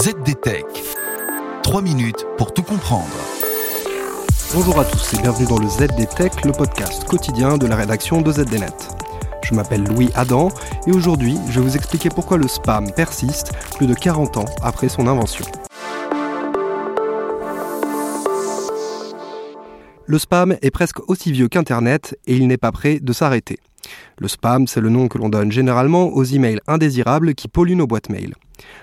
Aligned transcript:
ZDTech. 0.00 0.64
3 1.64 1.82
minutes 1.82 2.24
pour 2.36 2.54
tout 2.54 2.62
comprendre. 2.62 3.08
Bonjour 4.54 4.78
à 4.78 4.84
tous 4.84 5.14
et 5.14 5.20
bienvenue 5.20 5.48
dans 5.48 5.58
le 5.58 5.66
ZDTech, 5.66 6.44
le 6.44 6.52
podcast 6.52 7.02
quotidien 7.02 7.58
de 7.58 7.66
la 7.66 7.74
rédaction 7.74 8.22
de 8.22 8.30
ZDNet. 8.30 8.76
Je 9.42 9.54
m'appelle 9.56 9.82
Louis 9.82 10.08
Adam 10.14 10.50
et 10.86 10.92
aujourd'hui 10.92 11.36
je 11.50 11.58
vais 11.58 11.66
vous 11.66 11.74
expliquer 11.74 12.10
pourquoi 12.10 12.36
le 12.36 12.46
spam 12.46 12.92
persiste 12.92 13.52
plus 13.74 13.88
de 13.88 13.94
40 13.94 14.36
ans 14.36 14.44
après 14.62 14.88
son 14.88 15.08
invention. 15.08 15.44
Le 20.06 20.18
spam 20.20 20.56
est 20.62 20.70
presque 20.70 21.00
aussi 21.08 21.32
vieux 21.32 21.48
qu'Internet 21.48 22.16
et 22.28 22.36
il 22.36 22.46
n'est 22.46 22.56
pas 22.56 22.70
prêt 22.70 23.00
de 23.00 23.12
s'arrêter. 23.12 23.58
Le 24.18 24.28
spam, 24.28 24.66
c'est 24.66 24.80
le 24.80 24.88
nom 24.88 25.08
que 25.08 25.18
l'on 25.18 25.28
donne 25.28 25.52
généralement 25.52 26.08
aux 26.08 26.24
emails 26.24 26.60
indésirables 26.66 27.34
qui 27.34 27.48
polluent 27.48 27.76
nos 27.76 27.86
boîtes 27.86 28.08
mail. 28.08 28.34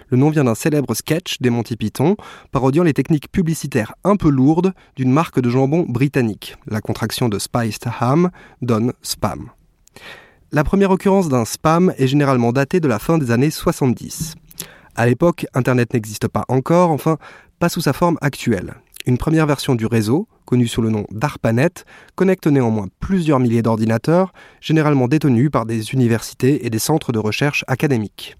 Le 0.10 0.18
nom 0.18 0.30
vient 0.30 0.44
d'un 0.44 0.56
célèbre 0.56 0.94
sketch 0.94 1.42
des 1.42 1.50
Monty 1.50 1.76
Python, 1.76 2.16
parodiant 2.52 2.84
les 2.84 2.94
techniques 2.94 3.32
publicitaires 3.32 3.94
un 4.04 4.16
peu 4.16 4.30
lourdes 4.30 4.74
d'une 4.96 5.12
marque 5.12 5.40
de 5.40 5.50
jambon 5.50 5.86
britannique. 5.88 6.56
La 6.68 6.82
contraction 6.82 7.30
de 7.30 7.40
Spiced 7.40 7.86
Ham 8.00 8.30
donne 8.62 8.94
spam. 9.02 9.50
La 10.52 10.64
première 10.64 10.92
occurrence 10.92 11.28
d'un 11.28 11.44
spam 11.46 11.94
est 11.98 12.08
généralement 12.08 12.52
datée 12.52 12.80
de 12.80 12.88
la 12.88 13.00
fin 13.00 13.18
des 13.18 13.32
années 13.32 13.52
70. 13.52 14.36
À 14.96 15.06
l'époque, 15.06 15.46
Internet 15.54 15.94
n'existe 15.94 16.28
pas 16.28 16.46
encore, 16.48 16.92
enfin, 16.92 17.18
pas 17.60 17.68
sous 17.68 17.82
sa 17.82 17.94
forme 17.94 18.18
actuelle. 18.22 18.76
Une 19.08 19.20
première 19.20 19.46
version 19.46 19.76
du 19.76 19.86
réseau, 19.86 20.28
connue 20.46 20.68
sous 20.68 20.82
le 20.82 20.90
nom 20.90 21.06
d'ARPANET, 21.12 21.86
connecte 22.16 22.48
néanmoins 22.48 22.88
plusieurs 23.00 23.40
milliers 23.40 23.62
d'ordinateurs, 23.62 24.34
généralement 24.62 25.08
détenus 25.08 25.52
par 25.52 25.68
des 25.68 25.94
universités 25.94 26.66
et 26.66 26.72
des 26.72 26.80
centres 26.80 27.12
de 27.12 27.20
recherche 27.20 27.64
académiques. 27.68 28.36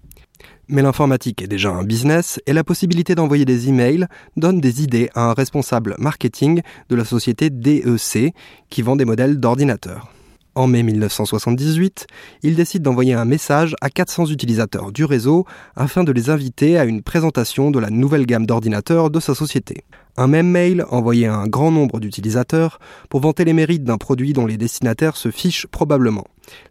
Mais 0.68 0.82
l'informatique 0.82 1.40
est 1.40 1.46
déjà 1.46 1.70
un 1.70 1.84
business 1.84 2.40
et 2.46 2.52
la 2.52 2.64
possibilité 2.64 3.14
d'envoyer 3.14 3.44
des 3.44 3.68
emails 3.68 4.06
donne 4.36 4.60
des 4.60 4.82
idées 4.82 5.08
à 5.14 5.30
un 5.30 5.34
responsable 5.34 5.94
marketing 5.98 6.62
de 6.88 6.96
la 6.96 7.04
société 7.04 7.50
DEC 7.50 8.34
qui 8.68 8.82
vend 8.82 8.96
des 8.96 9.04
modèles 9.04 9.38
d'ordinateurs. 9.38 10.15
En 10.56 10.68
mai 10.68 10.82
1978, 10.82 12.06
il 12.42 12.56
décide 12.56 12.80
d'envoyer 12.80 13.12
un 13.12 13.26
message 13.26 13.76
à 13.82 13.90
400 13.90 14.28
utilisateurs 14.28 14.90
du 14.90 15.04
réseau 15.04 15.44
afin 15.76 16.02
de 16.02 16.12
les 16.12 16.30
inviter 16.30 16.78
à 16.78 16.86
une 16.86 17.02
présentation 17.02 17.70
de 17.70 17.78
la 17.78 17.90
nouvelle 17.90 18.24
gamme 18.24 18.46
d'ordinateurs 18.46 19.10
de 19.10 19.20
sa 19.20 19.34
société. 19.34 19.84
Un 20.16 20.28
même 20.28 20.48
mail 20.48 20.86
envoyé 20.88 21.26
à 21.26 21.34
un 21.34 21.46
grand 21.46 21.70
nombre 21.70 22.00
d'utilisateurs 22.00 22.78
pour 23.10 23.20
vanter 23.20 23.44
les 23.44 23.52
mérites 23.52 23.84
d'un 23.84 23.98
produit 23.98 24.32
dont 24.32 24.46
les 24.46 24.56
destinataires 24.56 25.18
se 25.18 25.30
fichent 25.30 25.66
probablement. 25.66 26.24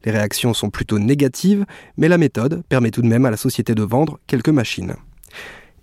Les 0.03 0.11
réactions 0.11 0.55
sont 0.55 0.72
plutôt 0.72 0.97
négatives, 0.97 1.64
mais 1.95 2.08
la 2.08 2.17
méthode 2.17 2.64
permet 2.67 2.89
tout 2.89 3.03
de 3.03 3.08
même 3.08 3.27
à 3.27 3.31
la 3.31 3.38
société 3.38 3.75
de 3.75 3.83
vendre 3.83 4.17
quelques 4.25 4.49
machines. 4.49 4.95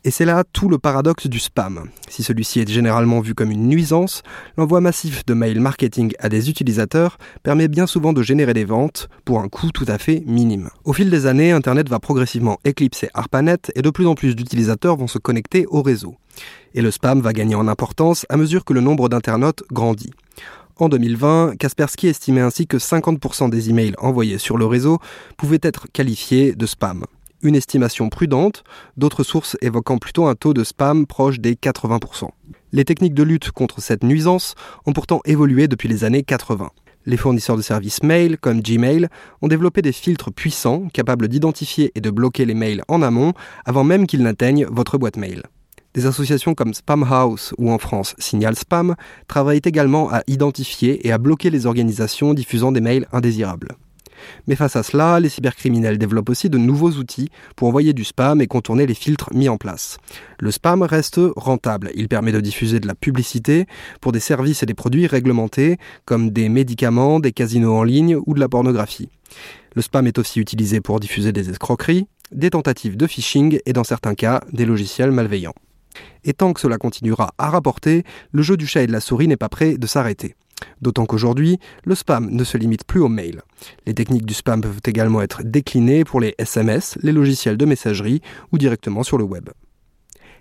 Et 0.05 0.11
c'est 0.11 0.25
là 0.25 0.43
tout 0.53 0.69
le 0.69 0.79
paradoxe 0.79 1.29
du 1.29 1.39
spam. 1.39 1.89
Si 2.09 2.25
celui-ci 2.25 2.59
est 2.59 2.69
généralement 2.69 3.21
vu 3.21 3.37
comme 3.37 3.53
une 3.53 3.69
nuisance, 3.69 4.25
l'envoi 4.57 4.81
massif 4.81 5.25
de 5.27 5.35
mails 5.35 5.61
marketing 5.61 6.13
à 6.19 6.29
des 6.29 6.51
utilisateurs 6.51 7.19
permet 7.45 7.69
bien 7.69 7.87
souvent 7.87 8.13
de 8.13 8.21
générer 8.21 8.53
des 8.53 8.65
ventes 8.65 9.09
pour 9.25 9.39
un 9.39 9.49
coût 9.49 9.71
tout 9.71 9.85
à 9.87 9.99
fait 9.99 10.25
minime. 10.27 10.71
Au 10.85 10.93
fil 10.93 11.09
des 11.09 11.27
années, 11.27 11.53
Internet 11.53 11.89
va 11.89 12.01
progressivement 12.01 12.59
éclipser 12.65 13.11
ARPANET 13.15 13.71
et 13.77 13.83
de 13.83 13.91
plus 13.91 14.09
en 14.09 14.17
plus 14.17 14.35
d'utilisateurs 14.35 14.97
vont 14.97 15.07
se 15.07 15.19
connecter 15.19 15.67
au 15.69 15.83
réseau. 15.83 16.17
Et 16.75 16.83
le 16.83 16.91
spam 16.91 17.21
va 17.21 17.33
gagner 17.33 17.55
en 17.55 17.69
importance 17.69 18.27
à 18.29 18.37
mesure 18.37 18.65
que 18.65 18.73
le 18.73 18.81
nombre 18.81 19.09
d'internautes 19.09 19.63
grandit. 19.71 20.11
En 20.77 20.89
2020, 20.89 21.59
Kaspersky 21.59 22.09
estimait 22.09 22.41
ainsi 22.41 22.67
que 22.67 22.77
50% 22.77 23.51
des 23.51 23.71
emails 23.71 23.95
envoyés 23.99 24.39
sur 24.39 24.59
le 24.59 24.67
réseau 24.67 24.99
pouvaient 25.37 25.61
être 25.63 25.87
qualifiés 25.93 26.57
de 26.57 26.67
spam 26.67 27.05
une 27.43 27.55
estimation 27.55 28.09
prudente, 28.09 28.65
d'autres 28.97 29.25
sources 29.25 29.57
évoquant 29.63 29.99
plutôt 29.99 30.27
un 30.27 30.35
taux 30.35 30.55
de 30.55 30.65
spam 30.65 31.07
proche 31.07 31.41
des 31.41 31.55
80%. 31.55 32.29
Les 32.73 32.85
techniques 32.85 33.15
de 33.15 33.23
lutte 33.23 33.51
contre 33.51 33.81
cette 33.81 34.05
nuisance 34.05 34.55
ont 34.87 34.93
pourtant 34.93 35.21
évolué 35.25 35.69
depuis 35.69 35.89
les 35.89 36.05
années 36.05 36.23
80. 36.23 36.71
Les 37.05 37.17
fournisseurs 37.17 37.57
de 37.57 37.63
services 37.63 38.03
mail, 38.03 38.39
comme 38.39 38.63
Gmail, 38.63 39.09
ont 39.43 39.49
développé 39.49 39.83
des 39.83 39.93
filtres 39.93 40.33
puissants 40.33 40.89
capables 40.93 41.29
d'identifier 41.29 41.91
et 41.95 42.01
de 42.01 42.11
bloquer 42.11 42.45
les 42.45 42.55
mails 42.55 42.83
en 42.89 43.03
amont 43.03 43.33
avant 43.65 43.83
même 43.83 44.07
qu'ils 44.07 44.23
n'atteignent 44.23 44.67
votre 44.71 44.99
boîte 44.99 45.17
mail. 45.17 45.43
Des 45.95 46.07
associations 46.07 46.55
comme 46.55 46.73
Spamhaus 46.73 47.53
ou 47.59 47.71
en 47.71 47.79
France 47.79 48.15
Signal 48.19 48.57
Spam 48.57 48.95
travaillent 49.29 49.61
également 49.65 50.11
à 50.11 50.23
identifier 50.27 51.07
et 51.07 51.13
à 51.13 51.19
bloquer 51.19 51.51
les 51.51 51.67
organisations 51.67 52.33
diffusant 52.33 52.73
des 52.73 52.81
mails 52.81 53.07
indésirables. 53.13 53.77
Mais 54.47 54.57
face 54.57 54.77
à 54.77 54.83
cela, 54.83 55.21
les 55.21 55.29
cybercriminels 55.29 55.99
développent 55.99 56.31
aussi 56.31 56.51
de 56.51 56.59
nouveaux 56.59 56.93
outils 56.93 57.31
pour 57.57 57.69
envoyer 57.69 57.93
du 57.93 58.05
spam 58.05 58.41
et 58.41 58.47
contourner 58.47 58.87
les 58.87 58.95
filtres 58.95 59.33
mis 59.33 59.49
en 59.49 59.57
place. 59.57 59.99
Le 60.39 60.51
spam 60.51 60.83
reste 60.83 61.21
rentable. 61.37 61.91
Il 61.95 62.09
permet 62.09 62.33
de 62.33 62.41
diffuser 62.41 62.81
de 62.81 62.87
la 62.87 62.95
publicité 62.95 63.67
pour 64.01 64.13
des 64.13 64.21
services 64.21 64.63
et 64.63 64.67
des 64.67 64.75
produits 64.75 65.07
réglementés 65.07 65.79
comme 66.05 66.31
des 66.31 66.49
médicaments, 66.49 67.21
des 67.21 67.33
casinos 67.33 67.75
en 67.75 67.85
ligne 67.85 68.17
ou 68.27 68.35
de 68.35 68.41
la 68.41 68.49
pornographie. 68.49 69.09
Le 69.75 69.83
spam 69.83 70.07
est 70.07 70.19
aussi 70.19 70.41
utilisé 70.41 70.81
pour 70.81 71.01
diffuser 71.01 71.33
des 71.33 71.51
escroqueries, 71.51 72.07
des 72.31 72.51
tentatives 72.51 72.97
de 72.97 73.07
phishing 73.07 73.59
et 73.67 73.73
dans 73.73 73.85
certains 73.85 74.15
cas 74.15 74.43
des 74.53 74.65
logiciels 74.65 75.11
malveillants. 75.11 75.55
Et 76.25 76.33
tant 76.33 76.53
que 76.53 76.61
cela 76.61 76.79
continuera 76.79 77.33
à 77.39 77.51
rapporter, 77.51 78.05
le 78.33 78.43
jeu 78.43 78.57
du 78.57 78.67
chat 78.67 78.83
et 78.83 78.87
de 78.87 78.93
la 78.93 79.01
souris 79.01 79.29
n'est 79.29 79.37
pas 79.37 79.49
prêt 79.49 79.77
de 79.77 79.87
s'arrêter. 79.87 80.35
D'autant 80.81 81.07
qu'aujourd'hui, 81.07 81.59
le 81.85 81.95
spam 81.95 82.31
ne 82.31 82.45
se 82.45 82.57
limite 82.57 82.85
plus 82.85 83.01
aux 83.01 83.09
mails. 83.09 83.43
Les 83.87 83.95
techniques 83.95 84.27
du 84.27 84.35
spam 84.35 84.61
peuvent 84.61 84.81
également 84.85 85.23
être 85.23 85.43
déclinées 85.43 86.05
pour 86.05 86.21
les 86.21 86.35
SMS, 86.39 86.99
les 87.03 87.13
logiciels 87.13 87.57
de 87.57 87.65
messagerie 87.65 88.21
ou 88.53 88.59
directement 88.59 89.03
sur 89.03 89.19
le 89.19 89.25
web. 89.25 89.51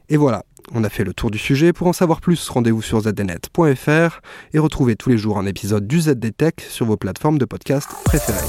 Et 0.09 0.17
voilà, 0.17 0.43
on 0.73 0.83
a 0.83 0.89
fait 0.89 1.03
le 1.03 1.13
tour 1.13 1.31
du 1.31 1.37
sujet. 1.37 1.73
Pour 1.73 1.87
en 1.87 1.93
savoir 1.93 2.21
plus, 2.21 2.49
rendez-vous 2.49 2.81
sur 2.81 3.01
zdnet.fr 3.01 4.19
et 4.53 4.59
retrouvez 4.59 4.95
tous 4.95 5.09
les 5.09 5.17
jours 5.17 5.37
un 5.37 5.45
épisode 5.45 5.87
du 5.87 6.01
ZDTech 6.01 6.61
sur 6.61 6.85
vos 6.85 6.97
plateformes 6.97 7.37
de 7.37 7.45
podcast 7.45 7.89
préférées. 8.03 8.39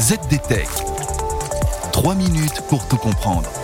ZDTech. 0.00 0.68
3 1.92 2.14
minutes 2.14 2.62
pour 2.68 2.88
tout 2.88 2.96
comprendre. 2.96 3.63